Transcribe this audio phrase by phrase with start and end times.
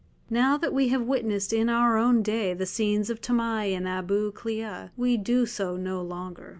[0.31, 4.31] Now that we have witnessed in our own day the scenes of Tamaai and Abu
[4.31, 6.49] Klea we do so no longer.